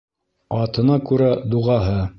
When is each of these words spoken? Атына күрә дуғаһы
Атына 0.61 0.99
күрә 1.11 1.31
дуғаһы 1.55 2.01